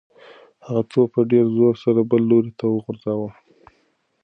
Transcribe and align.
هغه 0.65 0.81
توپ 0.91 1.07
په 1.15 1.21
ډېر 1.31 1.45
زور 1.55 1.73
سره 1.83 1.99
بل 2.09 2.21
لوري 2.31 2.51
ته 2.59 2.65
وغورځاوه. 2.69 3.29